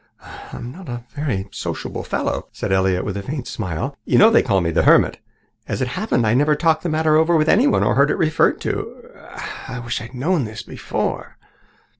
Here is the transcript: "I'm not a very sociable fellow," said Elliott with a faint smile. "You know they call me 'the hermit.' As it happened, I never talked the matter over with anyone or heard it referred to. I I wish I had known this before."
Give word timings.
"I'm 0.51 0.71
not 0.71 0.89
a 0.89 1.03
very 1.11 1.47
sociable 1.51 2.01
fellow," 2.01 2.47
said 2.51 2.71
Elliott 2.71 3.05
with 3.05 3.15
a 3.17 3.21
faint 3.21 3.47
smile. 3.47 3.95
"You 4.03 4.17
know 4.17 4.31
they 4.31 4.41
call 4.41 4.59
me 4.59 4.71
'the 4.71 4.81
hermit.' 4.81 5.19
As 5.67 5.79
it 5.79 5.89
happened, 5.89 6.25
I 6.25 6.33
never 6.33 6.55
talked 6.55 6.81
the 6.81 6.89
matter 6.89 7.17
over 7.17 7.35
with 7.37 7.47
anyone 7.47 7.83
or 7.83 7.93
heard 7.93 8.09
it 8.09 8.15
referred 8.17 8.59
to. 8.61 9.11
I 9.15 9.75
I 9.75 9.79
wish 9.79 10.01
I 10.01 10.05
had 10.05 10.15
known 10.15 10.45
this 10.45 10.63
before." 10.63 11.37